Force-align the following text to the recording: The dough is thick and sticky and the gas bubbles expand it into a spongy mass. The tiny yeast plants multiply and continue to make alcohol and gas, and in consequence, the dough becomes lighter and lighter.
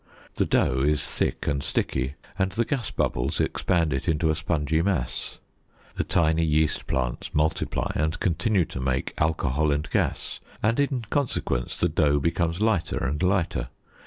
The 0.37 0.47
dough 0.47 0.79
is 0.81 1.05
thick 1.05 1.45
and 1.45 1.61
sticky 1.61 2.15
and 2.39 2.51
the 2.53 2.65
gas 2.65 2.89
bubbles 2.89 3.39
expand 3.39 3.93
it 3.93 4.07
into 4.07 4.31
a 4.31 4.35
spongy 4.35 4.81
mass. 4.81 5.37
The 5.95 6.03
tiny 6.03 6.43
yeast 6.43 6.87
plants 6.87 7.35
multiply 7.35 7.91
and 7.93 8.19
continue 8.19 8.65
to 8.65 8.79
make 8.79 9.13
alcohol 9.19 9.71
and 9.71 9.87
gas, 9.91 10.39
and 10.63 10.79
in 10.79 11.01
consequence, 11.11 11.77
the 11.77 11.87
dough 11.87 12.19
becomes 12.19 12.59
lighter 12.61 12.97
and 12.97 13.21
lighter. 13.21 13.69